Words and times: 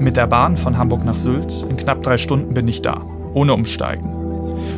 Mit 0.00 0.16
der 0.16 0.26
Bahn 0.26 0.56
von 0.56 0.78
Hamburg 0.78 1.04
nach 1.04 1.14
Sylt 1.14 1.52
in 1.68 1.76
knapp 1.76 2.02
drei 2.02 2.16
Stunden 2.16 2.54
bin 2.54 2.66
ich 2.66 2.80
da, 2.80 3.04
ohne 3.34 3.52
Umsteigen. 3.52 4.16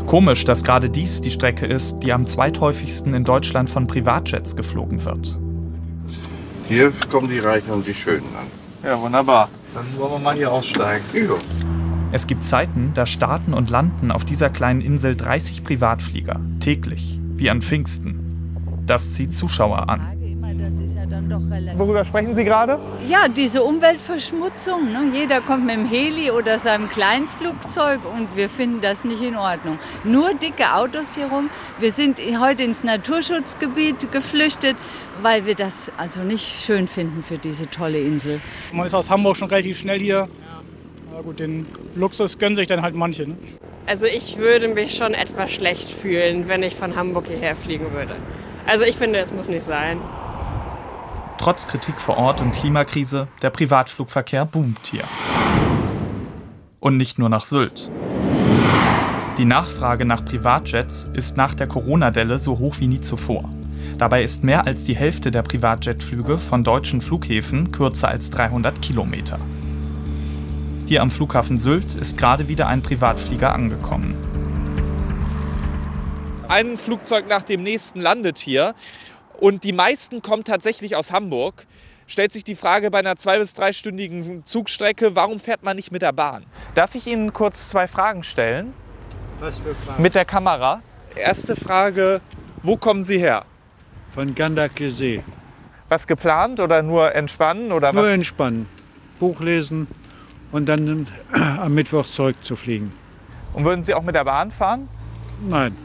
Komisch, 0.05 0.45
dass 0.45 0.65
gerade 0.65 0.91
dies 0.91 1.21
die 1.21 1.31
Strecke 1.31 1.65
ist, 1.65 2.01
die 2.01 2.13
am 2.13 2.27
zweithäufigsten 2.27 3.15
in 3.15 3.23
Deutschland 3.23 3.71
von 3.71 3.87
Privatjets 3.87 4.57
geflogen 4.57 5.05
wird. 5.05 5.39
Hier 6.67 6.93
kommen 7.09 7.29
die 7.29 7.39
Reichen 7.39 7.71
und 7.71 7.87
die 7.87 7.95
Schönen 7.95 8.27
an. 8.37 8.49
Ja, 8.83 9.01
wunderbar. 9.01 9.49
Dann 9.75 9.85
wollen 9.97 10.11
wir 10.11 10.19
mal 10.19 10.35
hier 10.35 10.51
aussteigen. 10.51 11.05
Ja. 11.15 11.37
Es 12.11 12.27
gibt 12.27 12.45
Zeiten, 12.45 12.91
da 12.95 13.07
starten 13.07 13.55
und 13.55 13.71
landen 13.71 14.11
auf 14.11 14.25
dieser 14.25 14.51
kleinen 14.51 14.81
Insel 14.81 15.15
30 15.15 15.63
Privatflieger, 15.63 16.41
täglich, 16.59 17.21
wie 17.37 17.49
an 17.49 17.63
Pfingsten. 17.63 18.83
Das 18.87 19.13
zieht 19.13 19.33
Zuschauer 19.33 19.89
an. 19.89 20.01
Das 20.63 20.79
ist 20.79 20.95
ja 20.95 21.07
dann 21.07 21.29
doch 21.29 21.43
relativ. 21.51 21.77
Worüber 21.77 22.05
sprechen 22.05 22.35
Sie 22.35 22.45
gerade? 22.45 22.79
Ja, 23.09 23.27
diese 23.27 23.65
Umweltverschmutzung. 23.65 24.93
Ne? 24.93 25.11
Jeder 25.13 25.41
kommt 25.41 25.67
mit 25.67 25.75
dem 25.75 25.87
Heli 25.87 26.31
oder 26.31 26.61
seinem 26.61 26.89
Kleinflugzeug 26.89 28.01
und 28.17 28.37
wir 28.37 28.49
finden 28.49 28.81
das 28.81 29.05
nicht 29.05 29.23
in 29.23 29.37
Ordnung. 29.37 29.81
Nur 30.05 30.35
dicke 30.35 30.73
Autos 30.73 31.17
hier 31.17 31.27
rum. 31.27 31.51
Wir 31.81 31.91
sind 31.91 32.21
heute 32.39 32.63
ins 32.63 32.85
Naturschutzgebiet 32.85 34.13
geflüchtet, 34.13 34.77
weil 35.21 35.47
wir 35.47 35.57
das 35.57 35.91
also 35.97 36.23
nicht 36.23 36.47
schön 36.65 36.87
finden 36.87 37.25
für 37.25 37.39
diese 37.39 37.69
tolle 37.69 37.99
Insel. 37.99 38.41
Man 38.73 38.87
ist 38.87 38.95
aus 38.95 39.11
Hamburg 39.11 39.37
schon 39.37 39.49
relativ 39.49 39.79
schnell 39.79 39.99
hier. 39.99 40.29
Ja, 41.13 41.21
gut, 41.23 41.41
den 41.41 41.67
Luxus 41.97 42.39
gönnen 42.39 42.55
sich 42.55 42.69
dann 42.69 42.83
halt 42.83 42.95
manche. 42.95 43.29
Ne? 43.29 43.37
Also 43.87 44.07
ich 44.07 44.39
würde 44.39 44.69
mich 44.69 44.95
schon 44.95 45.13
etwas 45.15 45.51
schlecht 45.51 45.91
fühlen, 45.91 46.47
wenn 46.47 46.63
ich 46.63 46.77
von 46.77 46.95
Hamburg 46.95 47.27
hierher 47.27 47.57
fliegen 47.57 47.93
würde. 47.93 48.15
Also 48.65 48.85
ich 48.85 48.97
finde, 48.97 49.19
es 49.19 49.33
muss 49.33 49.49
nicht 49.49 49.65
sein. 49.65 49.99
Trotz 51.43 51.67
Kritik 51.67 51.97
vor 51.97 52.19
Ort 52.19 52.41
und 52.41 52.53
Klimakrise, 52.53 53.27
der 53.43 53.51
Privatflugverkehr 53.51 54.45
boomt 54.45 54.79
hier. 54.89 55.03
Und 56.79 56.97
nicht 56.97 57.19
nur 57.19 57.29
nach 57.29 57.47
Sylt. 57.47 57.91
Die 59.39 59.45
Nachfrage 59.45 60.05
nach 60.05 60.25
Privatjets 60.25 61.09
ist 61.15 61.37
nach 61.37 61.57
der 61.57 61.67
Corona-Delle 61.67 62.39
so 62.39 62.61
hoch 62.61 62.77
wie 62.79 62.87
nie 62.87 63.01
zuvor. 63.01 63.49
Dabei 63.99 64.23
ist 64.23 64.45
mehr 64.45 64.69
als 64.69 64.85
die 64.85 64.95
Hälfte 64.95 65.33
der 65.33 65.43
Privatjetflüge 65.43 66.39
von 66.39 66.63
deutschen 66.63 67.01
Flughäfen 67.01 67.73
kürzer 67.73 68.07
als 68.07 68.31
300 68.31 68.81
Kilometer. 68.81 69.41
Hier 70.87 71.03
am 71.03 71.11
Flughafen 71.11 71.59
Sylt 71.59 71.97
ist 71.97 72.19
gerade 72.19 72.47
wieder 72.47 72.69
ein 72.69 72.83
Privatflieger 72.83 73.53
angekommen. 73.53 74.15
Ein 76.47 76.77
Flugzeug 76.77 77.29
nach 77.29 77.43
dem 77.43 77.65
nächsten 77.65 78.01
landet 78.01 78.39
hier 78.39 78.75
und 79.43 79.65
die 79.65 79.73
meisten 79.73 80.23
kommen 80.23 80.45
tatsächlich 80.45 80.95
aus 80.95 81.11
Hamburg. 81.11 81.67
Stellt 82.07 82.33
sich 82.33 82.45
die 82.45 82.55
Frage 82.55 82.93
bei 82.93 83.01
einer 83.01 83.17
zwei- 83.17 83.41
bis 83.41 83.55
dreistündigen 83.55 84.45
Zugstrecke, 84.45 85.17
warum 85.17 85.41
fährt 85.41 85.65
man 85.65 85.75
nicht 85.75 85.91
mit 85.91 86.03
der 86.03 86.13
Bahn? 86.13 86.45
Darf 86.77 86.95
ich 86.95 87.09
Ihnen 87.09 87.33
kurz 87.33 87.69
zwei 87.69 87.89
Fragen 87.89 88.23
stellen? 88.23 88.73
Was 89.41 89.59
für 89.59 89.75
Fragen? 89.75 90.01
Mit 90.01 90.15
der 90.15 90.25
Kamera. 90.25 90.81
Erste 91.17 91.57
Frage, 91.57 92.21
wo 92.63 92.77
kommen 92.77 93.03
Sie 93.03 93.19
her? 93.19 93.45
Von 94.11 94.33
Gandake 94.37 94.89
See. 94.91 95.25
Was 95.89 96.07
geplant 96.07 96.61
oder 96.61 96.81
nur 96.83 97.13
entspannen? 97.15 97.73
Oder 97.73 97.93
Nur 97.93 98.05
was? 98.05 98.11
entspannen, 98.11 98.69
Buch 99.19 99.41
lesen 99.41 99.89
und 100.53 100.67
dann 100.67 101.09
am 101.33 101.75
Mittwoch 101.75 102.07
zurückzufliegen. 102.07 102.93
Und 103.55 103.65
würden 103.65 103.83
Sie 103.83 103.93
auch 103.95 104.03
mit 104.03 104.15
der 104.15 104.25
Bahn 104.25 104.53
fahren? 104.53 104.89
Nein, 105.49 105.77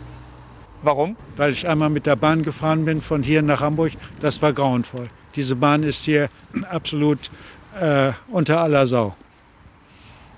Warum? 0.87 1.17
weil 1.35 1.51
ich 1.51 1.67
einmal 1.67 1.89
mit 1.89 2.05
der 2.05 2.15
Bahn 2.15 2.43
gefahren 2.43 2.85
bin 2.85 3.01
von 3.01 3.21
hier 3.21 3.41
nach 3.41 3.59
Hamburg. 3.59 3.91
Das 4.21 4.41
war 4.41 4.53
grauenvoll. 4.53 5.09
Diese 5.35 5.53
Bahn 5.57 5.83
ist 5.83 6.05
hier 6.05 6.29
absolut 6.69 7.29
äh, 7.77 8.13
unter 8.29 8.61
aller 8.61 8.87
Sau. 8.87 9.13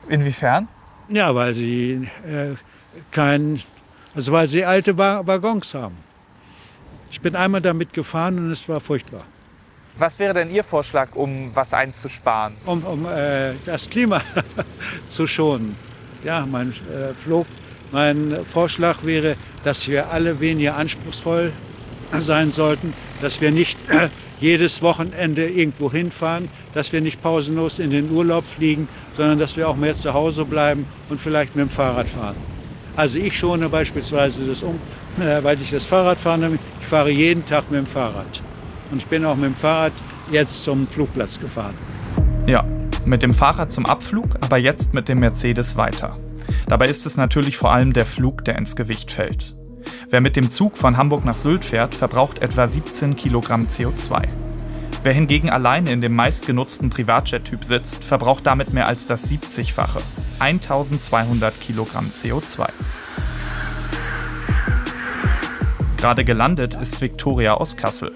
Inwiefern? 0.08 0.68
Ja, 1.08 1.36
weil 1.36 1.54
sie 1.54 2.10
äh, 2.26 2.56
kein, 3.12 3.62
also 4.16 4.32
weil 4.32 4.48
sie 4.48 4.66
alte 4.66 4.98
Wa 4.98 5.22
Waggons 5.24 5.76
haben. 5.76 5.98
Ich 7.12 7.22
bin 7.22 7.36
einmal 7.36 7.62
damit 7.62 7.94
gefahren 7.94 8.40
und 8.40 8.50
es 8.50 8.68
war 8.68 8.80
furchtbar. 8.80 9.26
Was 10.00 10.18
wäre 10.18 10.34
denn 10.34 10.50
Ihr 10.50 10.64
Vorschlag, 10.64 11.10
um 11.14 11.52
was 11.54 11.76
einzusparen? 11.76 12.56
um, 12.66 12.84
um 12.84 13.06
äh, 13.06 13.54
das 13.66 13.88
Klima 13.88 14.20
zu 15.08 15.28
schonen. 15.28 15.76
Ja, 16.24 16.44
mein 16.48 16.74
äh, 16.92 17.14
Flug, 17.14 17.46
mein 17.92 18.46
Vorschlag 18.46 19.04
wäre, 19.04 19.36
dass 19.64 19.88
wir 19.88 20.10
alle 20.10 20.40
weniger 20.40 20.76
anspruchsvoll 20.76 21.52
sein 22.20 22.52
sollten, 22.52 22.94
dass 23.22 23.42
wir 23.42 23.52
nicht 23.52 23.78
jedes 24.40 24.82
Wochenende 24.82 25.48
irgendwo 25.48 25.92
hinfahren, 25.92 26.50
dass 26.74 26.94
wir 26.94 27.02
nicht 27.02 27.22
pausenlos 27.22 27.80
in 27.80 27.92
den 27.92 28.12
Urlaub 28.12 28.46
fliegen, 28.46 28.88
sondern 29.14 29.40
dass 29.40 29.58
wir 29.58 29.68
auch 29.68 29.76
mehr 29.76 29.96
zu 29.96 30.14
Hause 30.14 30.46
bleiben 30.46 30.86
und 31.10 31.20
vielleicht 31.20 31.56
mit 31.56 31.68
dem 31.68 31.70
Fahrrad 31.70 32.10
fahren. 32.10 32.38
Also 32.96 33.18
ich 33.18 33.38
schone 33.38 33.70
beispielsweise 33.70 34.46
das 34.46 34.64
um, 34.64 34.80
äh, 35.20 35.44
weil 35.44 35.62
ich 35.62 35.72
das 35.72 35.86
Fahrrad 35.86 36.20
damit. 36.26 36.60
Ich 36.82 36.88
fahre 36.88 37.12
jeden 37.12 37.46
Tag 37.46 37.70
mit 37.72 37.80
dem 37.80 37.86
Fahrrad. 37.86 38.42
Und 38.92 38.98
ich 38.98 39.08
bin 39.08 39.24
auch 39.26 39.36
mit 39.36 39.46
dem 39.46 39.56
Fahrrad 39.56 39.94
jetzt 40.32 40.64
zum 40.64 40.88
Flugplatz 40.88 41.40
gefahren. 41.40 41.76
Ja, 42.46 42.66
mit 43.06 43.22
dem 43.22 43.34
Fahrrad 43.34 43.72
zum 43.72 43.86
Abflug, 43.86 44.36
aber 44.42 44.58
jetzt 44.58 44.94
mit 44.94 45.08
dem 45.08 45.20
Mercedes 45.20 45.78
weiter. 45.78 46.18
Dabei 46.70 46.88
ist 46.88 47.08
es 47.08 47.18
natürlich 47.18 47.58
vor 47.58 47.72
allem 47.72 47.94
der 47.94 48.06
Flug, 48.06 48.46
der 48.46 48.56
ins 48.56 48.76
Gewicht 48.76 49.12
fällt. 49.12 49.56
Wer 50.12 50.22
mit 50.22 50.36
dem 50.36 50.52
Zug 50.52 50.78
von 50.78 50.98
Hamburg 50.98 51.26
nach 51.26 51.36
Sylt 51.36 51.66
fährt, 51.66 51.96
verbraucht 51.96 52.40
etwa 52.40 52.68
17 52.68 53.16
Kilogramm 53.16 53.66
CO2. 53.66 54.28
Wer 55.02 55.14
hingegen 55.14 55.50
alleine 55.50 55.92
in 55.92 56.00
dem 56.00 56.14
meistgenutzten 56.14 56.92
Privatjet-Typ 56.92 57.64
sitzt, 57.64 58.04
verbraucht 58.04 58.46
damit 58.46 58.72
mehr 58.72 58.86
als 58.86 59.08
das 59.08 59.32
70-fache. 59.32 60.00
1200 60.38 61.60
Kilogramm 61.60 62.06
CO2. 62.14 62.68
Gerade 65.98 66.24
gelandet 66.24 66.76
ist 66.76 67.02
Viktoria 67.02 67.56
aus 67.56 67.78
Kassel. 67.78 68.12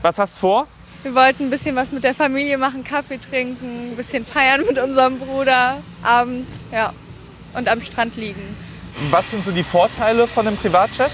Was 0.00 0.18
hast 0.18 0.36
du 0.36 0.40
vor? 0.40 0.66
Wir 1.06 1.14
wollten 1.14 1.44
ein 1.44 1.50
bisschen 1.50 1.76
was 1.76 1.92
mit 1.92 2.02
der 2.02 2.16
Familie 2.16 2.58
machen, 2.58 2.82
Kaffee 2.82 3.18
trinken, 3.18 3.92
ein 3.92 3.96
bisschen 3.96 4.26
feiern 4.26 4.66
mit 4.66 4.76
unserem 4.76 5.20
Bruder 5.20 5.80
abends, 6.02 6.64
ja. 6.72 6.92
Und 7.54 7.68
am 7.68 7.80
Strand 7.80 8.16
liegen. 8.16 8.56
Was 9.10 9.30
sind 9.30 9.44
so 9.44 9.52
die 9.52 9.62
Vorteile 9.62 10.26
von 10.26 10.48
einem 10.48 10.56
Privatjet? 10.56 11.12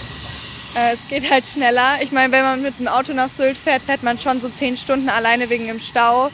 Äh, 0.74 0.94
es 0.94 1.06
geht 1.08 1.30
halt 1.30 1.46
schneller. 1.46 1.98
Ich 2.00 2.10
meine, 2.10 2.32
wenn 2.32 2.42
man 2.42 2.62
mit 2.62 2.78
dem 2.78 2.88
Auto 2.88 3.12
nach 3.12 3.28
Sylt 3.28 3.58
fährt, 3.58 3.82
fährt 3.82 4.02
man 4.02 4.16
schon 4.16 4.40
so 4.40 4.48
zehn 4.48 4.78
Stunden 4.78 5.10
alleine 5.10 5.50
wegen 5.50 5.66
dem 5.66 5.78
Stau. 5.78 6.30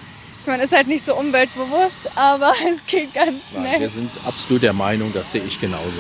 Man 0.47 0.61
ist 0.61 0.73
halt 0.73 0.87
nicht 0.87 1.03
so 1.03 1.17
umweltbewusst, 1.17 1.99
aber 2.15 2.53
es 2.73 2.87
geht 2.87 3.13
ganz 3.13 3.55
Nein, 3.55 3.65
wir 3.65 3.71
schnell. 3.71 3.89
sind 3.89 4.11
absolut 4.25 4.63
der 4.63 4.73
Meinung, 4.73 5.13
das 5.13 5.33
sehe 5.33 5.43
ich 5.43 5.61
genauso. 5.61 5.99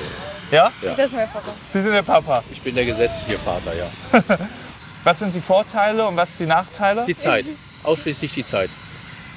Ja? 0.52 0.70
Das 0.80 1.06
ist 1.06 1.12
mein 1.12 1.28
Papa. 1.28 1.52
Sie 1.70 1.82
sind 1.82 1.90
der 1.90 2.04
Papa. 2.04 2.44
Ich 2.52 2.62
bin 2.62 2.76
der 2.76 2.84
gesetzliche 2.84 3.36
Vater, 3.36 3.72
ja. 3.76 3.90
Was 5.04 5.20
sind 5.20 5.34
die 5.34 5.40
Vorteile 5.40 6.06
und 6.06 6.16
was 6.16 6.38
die 6.38 6.46
Nachteile? 6.46 7.04
Die 7.06 7.16
Zeit, 7.16 7.46
ausschließlich 7.82 8.32
die 8.32 8.44
Zeit. 8.44 8.70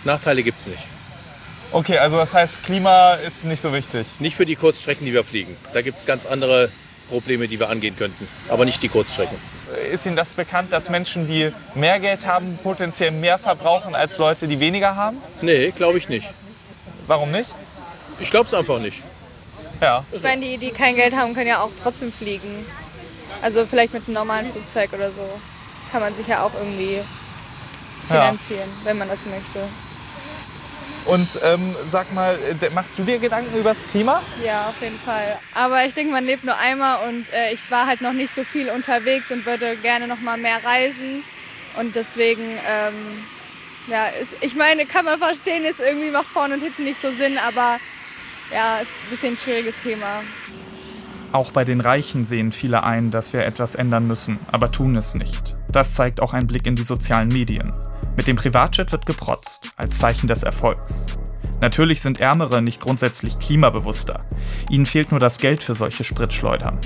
Nachteile 0.03 0.43
gibt 0.43 0.59
es 0.59 0.67
nicht. 0.67 0.83
Okay, 1.71 1.97
also 1.97 2.17
das 2.17 2.33
heißt, 2.33 2.63
Klima 2.63 3.13
ist 3.13 3.45
nicht 3.45 3.61
so 3.61 3.71
wichtig. 3.71 4.05
Nicht 4.19 4.35
für 4.35 4.45
die 4.45 4.55
Kurzstrecken, 4.55 5.05
die 5.05 5.13
wir 5.13 5.23
fliegen. 5.23 5.55
Da 5.73 5.81
gibt 5.81 5.97
es 5.97 6.05
ganz 6.05 6.25
andere 6.25 6.69
Probleme, 7.09 7.47
die 7.47 7.59
wir 7.59 7.69
angehen 7.69 7.95
könnten. 7.95 8.27
Aber 8.49 8.65
nicht 8.65 8.81
die 8.83 8.89
Kurzstrecken. 8.89 9.37
Ist 9.89 10.05
Ihnen 10.05 10.17
das 10.17 10.33
bekannt, 10.33 10.73
dass 10.73 10.89
Menschen, 10.89 11.27
die 11.27 11.53
mehr 11.75 11.99
Geld 11.99 12.25
haben, 12.27 12.59
potenziell 12.61 13.11
mehr 13.11 13.37
verbrauchen 13.37 13.95
als 13.95 14.17
Leute, 14.17 14.47
die 14.47 14.59
weniger 14.59 14.95
haben? 14.95 15.17
Nee, 15.41 15.71
glaube 15.71 15.97
ich 15.97 16.09
nicht. 16.09 16.33
Warum 17.07 17.31
nicht? 17.31 17.53
Ich 18.19 18.29
glaube 18.29 18.47
es 18.47 18.53
einfach 18.53 18.79
nicht. 18.79 19.03
Ja. 19.81 20.05
Ich 20.11 20.21
meine, 20.21 20.45
die, 20.45 20.57
die 20.57 20.71
kein 20.71 20.95
Geld 20.95 21.15
haben, 21.15 21.33
können 21.33 21.47
ja 21.47 21.61
auch 21.61 21.71
trotzdem 21.81 22.11
fliegen. 22.11 22.65
Also 23.41 23.65
vielleicht 23.65 23.93
mit 23.93 24.05
einem 24.05 24.15
normalen 24.15 24.51
Flugzeug 24.51 24.93
oder 24.93 25.11
so. 25.11 25.27
Kann 25.91 26.01
man 26.01 26.15
sich 26.15 26.27
ja 26.27 26.43
auch 26.43 26.53
irgendwie 26.53 27.01
finanzieren, 28.07 28.69
wenn 28.83 28.97
man 28.97 29.09
das 29.09 29.25
möchte. 29.25 29.67
Und 31.05 31.39
ähm, 31.41 31.75
sag 31.85 32.13
mal, 32.13 32.37
äh, 32.43 32.69
machst 32.69 32.99
du 32.99 33.03
dir 33.03 33.17
Gedanken 33.17 33.57
über 33.57 33.69
das 33.69 33.87
Klima? 33.87 34.21
Ja, 34.43 34.67
auf 34.69 34.79
jeden 34.81 34.99
Fall. 34.99 35.39
Aber 35.55 35.83
ich 35.85 35.93
denke, 35.93 36.11
man 36.11 36.25
lebt 36.25 36.43
nur 36.43 36.57
einmal 36.57 37.07
und 37.09 37.31
äh, 37.33 37.51
ich 37.53 37.71
war 37.71 37.87
halt 37.87 38.01
noch 38.01 38.13
nicht 38.13 38.33
so 38.33 38.43
viel 38.43 38.69
unterwegs 38.69 39.31
und 39.31 39.45
würde 39.45 39.75
gerne 39.77 40.07
noch 40.07 40.19
mal 40.19 40.37
mehr 40.37 40.63
reisen. 40.63 41.23
Und 41.79 41.95
deswegen, 41.95 42.43
ähm, 42.43 43.25
ja, 43.87 44.07
ist, 44.07 44.35
ich 44.41 44.55
meine, 44.55 44.85
kann 44.85 45.05
man 45.05 45.17
verstehen, 45.17 45.65
ist 45.65 45.79
irgendwie 45.79 46.11
macht 46.11 46.27
vorne 46.27 46.53
und 46.53 46.61
hinten 46.61 46.83
nicht 46.83 47.01
so 47.01 47.11
Sinn, 47.11 47.37
aber 47.39 47.79
ja, 48.53 48.77
ist 48.77 48.93
ein 48.93 49.09
bisschen 49.09 49.33
ein 49.33 49.37
schwieriges 49.37 49.79
Thema. 49.79 50.21
Auch 51.31 51.51
bei 51.51 51.63
den 51.63 51.79
Reichen 51.79 52.25
sehen 52.25 52.51
viele 52.51 52.83
ein, 52.83 53.09
dass 53.09 53.31
wir 53.31 53.45
etwas 53.45 53.75
ändern 53.75 54.05
müssen, 54.05 54.39
aber 54.51 54.71
tun 54.71 54.95
es 54.97 55.15
nicht. 55.15 55.55
Das 55.71 55.95
zeigt 55.95 56.21
auch 56.21 56.33
ein 56.33 56.47
Blick 56.47 56.67
in 56.67 56.75
die 56.75 56.83
sozialen 56.83 57.29
Medien. 57.29 57.71
Mit 58.17 58.27
dem 58.27 58.35
Privatjet 58.35 58.91
wird 58.91 59.05
geprotzt, 59.05 59.71
als 59.77 59.97
Zeichen 59.97 60.27
des 60.27 60.43
Erfolgs. 60.43 61.05
Natürlich 61.61 62.01
sind 62.01 62.19
Ärmere 62.19 62.61
nicht 62.61 62.81
grundsätzlich 62.81 63.39
klimabewusster. 63.39 64.25
Ihnen 64.69 64.85
fehlt 64.85 65.11
nur 65.11 65.19
das 65.19 65.37
Geld 65.37 65.63
für 65.63 65.75
solche 65.75 66.03
Spritschleudern. 66.03 66.79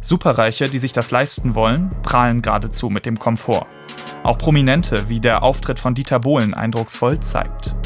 Superreiche, 0.00 0.68
die 0.68 0.78
sich 0.78 0.92
das 0.92 1.10
leisten 1.10 1.54
wollen, 1.54 1.90
prahlen 2.02 2.42
geradezu 2.42 2.88
mit 2.88 3.06
dem 3.06 3.18
Komfort. 3.18 3.66
Auch 4.24 4.38
Prominente, 4.38 5.08
wie 5.08 5.20
der 5.20 5.42
Auftritt 5.42 5.78
von 5.78 5.94
Dieter 5.94 6.18
Bohlen 6.18 6.54
eindrucksvoll 6.54 7.20
zeigt. 7.20 7.76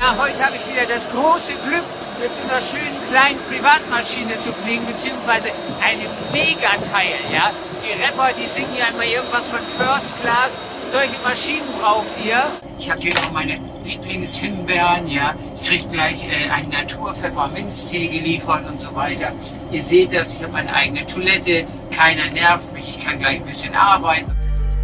Ja, 0.00 0.16
heute 0.16 0.38
habe 0.44 0.54
ich 0.56 0.72
wieder 0.72 0.86
das 0.88 1.10
große 1.10 1.52
Glück, 1.68 1.84
mit 2.20 2.30
so 2.32 2.42
einer 2.48 2.62
schönen 2.62 2.98
kleinen 3.10 3.38
Privatmaschine 3.48 4.38
zu 4.38 4.52
fliegen, 4.52 4.84
beziehungsweise 4.86 5.48
einem 5.82 6.10
Megateil. 6.32 7.18
Ja? 7.32 7.50
Die 7.82 7.92
Rapper, 8.02 8.32
die 8.38 8.46
singen 8.46 8.74
ja 8.78 8.86
immer 8.92 9.04
irgendwas 9.04 9.46
von 9.48 9.60
First 9.78 10.20
Class. 10.22 10.58
Solche 10.92 11.18
Maschinen 11.22 11.66
braucht 11.80 12.06
ihr. 12.24 12.42
Ich 12.78 12.90
habe 12.90 13.00
hier 13.00 13.14
noch 13.14 13.32
meine 13.32 13.58
Lieblingshimbeeren, 13.84 15.08
ja. 15.08 15.34
Ich 15.60 15.68
kriege 15.68 15.88
gleich 15.88 16.22
äh, 16.24 16.50
einen 16.50 16.70
Naturpfefferminztee 16.70 18.08
geliefert 18.08 18.66
und 18.68 18.80
so 18.80 18.94
weiter. 18.94 19.32
Ihr 19.72 19.82
seht 19.82 20.14
das, 20.14 20.34
ich 20.34 20.42
habe 20.42 20.52
meine 20.52 20.72
eigene 20.72 21.06
Toilette, 21.06 21.66
keiner 21.90 22.30
nervt 22.32 22.72
mich, 22.72 22.96
ich 22.96 23.04
kann 23.04 23.18
gleich 23.18 23.36
ein 23.36 23.46
bisschen 23.46 23.74
arbeiten. 23.74 24.30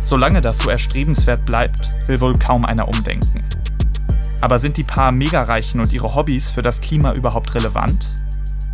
Solange 0.00 0.41
das 0.41 0.59
so 0.59 0.71
erstrebenswert 0.71 1.44
bleibt, 1.44 1.91
will 2.09 2.21
wohl 2.21 2.38
kaum 2.38 2.65
einer 2.65 2.88
umdenken. 2.88 3.40
Aber 4.41 4.59
sind 4.59 4.77
die 4.77 4.85
paar 4.85 5.13
Megareichen 5.13 5.81
und 5.81 5.93
ihre 5.93 6.15
Hobbys 6.15 6.51
für 6.51 6.63
das 6.63 6.81
Klima 6.81 7.13
überhaupt 7.13 7.55
relevant? 7.55 8.07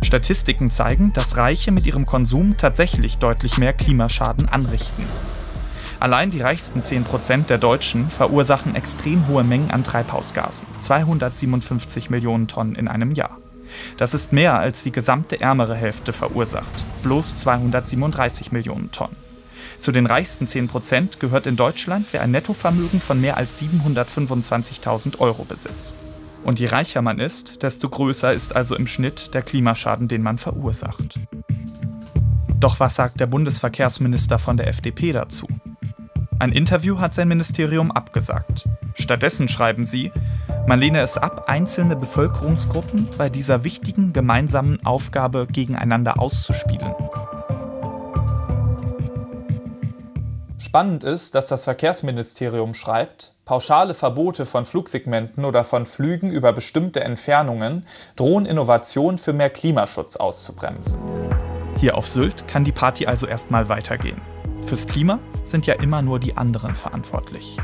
Statistiken 0.01 0.71
zeigen, 0.71 1.11
dass 1.13 1.37
Reiche 1.37 1.71
mit 1.71 1.85
ihrem 1.85 2.05
Konsum 2.05 2.55
tatsächlich 2.57 3.17
deutlich 3.17 3.57
mehr 3.57 3.73
Klimaschaden 3.73 4.47
anrichten. 4.47 5.03
Allein 5.99 6.29
die 6.29 6.41
reichsten 6.41 6.81
10% 6.81 7.47
der 7.47 7.57
Deutschen 7.57 8.11
verursachen 8.11 8.75
extrem 8.75 9.27
hohe 9.27 9.43
Mengen 9.43 9.71
an 9.71 9.83
Treibhausgasen, 9.83 10.67
257 10.79 12.11
Millionen 12.11 12.47
Tonnen 12.47 12.75
in 12.75 12.87
einem 12.87 13.11
Jahr. 13.11 13.37
Das 13.97 14.13
ist 14.13 14.31
mehr 14.31 14.57
als 14.57 14.83
die 14.83 14.91
gesamte 14.91 15.41
ärmere 15.41 15.75
Hälfte 15.75 16.13
verursacht, 16.13 16.85
bloß 17.03 17.35
237 17.37 18.51
Millionen 18.51 18.91
Tonnen. 18.91 19.26
Zu 19.77 19.91
den 19.91 20.05
reichsten 20.05 20.45
10% 20.45 21.19
gehört 21.19 21.47
in 21.47 21.55
Deutschland, 21.55 22.07
wer 22.11 22.21
ein 22.21 22.31
Nettovermögen 22.31 22.99
von 22.99 23.21
mehr 23.21 23.37
als 23.37 23.61
725.000 23.61 25.19
Euro 25.19 25.43
besitzt. 25.43 25.95
Und 26.43 26.59
je 26.59 26.67
reicher 26.67 27.01
man 27.01 27.19
ist, 27.19 27.61
desto 27.63 27.89
größer 27.89 28.33
ist 28.33 28.55
also 28.55 28.75
im 28.75 28.87
Schnitt 28.87 29.33
der 29.33 29.41
Klimaschaden, 29.41 30.07
den 30.07 30.23
man 30.23 30.37
verursacht. 30.37 31.19
Doch 32.59 32.79
was 32.79 32.95
sagt 32.95 33.19
der 33.19 33.27
Bundesverkehrsminister 33.27 34.39
von 34.39 34.57
der 34.57 34.67
FDP 34.67 35.11
dazu? 35.11 35.47
Ein 36.39 36.51
Interview 36.51 36.99
hat 36.99 37.13
sein 37.13 37.27
Ministerium 37.27 37.91
abgesagt. 37.91 38.67
Stattdessen 38.93 39.47
schreiben 39.47 39.85
sie, 39.85 40.11
man 40.67 40.79
lehne 40.79 41.01
es 41.01 41.17
ab, 41.17 41.45
einzelne 41.47 41.95
Bevölkerungsgruppen 41.95 43.09
bei 43.17 43.29
dieser 43.29 43.63
wichtigen 43.63 44.11
gemeinsamen 44.11 44.83
Aufgabe 44.85 45.47
gegeneinander 45.51 46.19
auszuspielen. 46.19 46.93
Spannend 50.59 51.03
ist, 51.03 51.35
dass 51.35 51.47
das 51.47 51.65
Verkehrsministerium 51.65 52.73
schreibt, 52.73 53.33
pauschale 53.45 53.93
Verbote 53.93 54.45
von 54.45 54.65
Flugsegmenten 54.65 55.45
oder 55.45 55.63
von 55.63 55.85
Flügen 55.85 56.31
über 56.31 56.51
bestimmte 56.51 57.01
Entfernungen 57.01 57.85
drohen 58.15 58.47
Innovationen 58.47 59.19
für 59.19 59.33
mehr 59.33 59.51
Klimaschutz 59.51 60.15
auszubremsen. 60.15 60.99
Hier 61.77 61.95
auf 61.95 62.07
Sylt 62.07 62.47
kann 62.47 62.63
die 62.63 62.71
Party 62.71 63.05
also 63.05 63.27
erstmal 63.27 63.69
weitergehen. 63.69 64.19
Fürs 64.63 64.87
Klima 64.87 65.19
sind 65.43 65.67
ja 65.67 65.75
immer 65.75 66.01
nur 66.01 66.19
die 66.19 66.35
anderen 66.35 66.73
verantwortlich. 66.73 67.57